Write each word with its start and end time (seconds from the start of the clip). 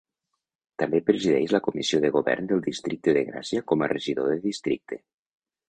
També 0.83 1.01
presideix 1.09 1.53
la 1.57 1.61
Comissió 1.67 1.99
de 2.07 2.11
Govern 2.17 2.49
del 2.53 2.65
districte 2.69 3.15
de 3.21 3.25
Gràcia 3.29 3.69
com 3.73 3.85
a 3.89 3.93
Regidor 3.95 4.33
de 4.35 4.43
Districte. 4.51 5.03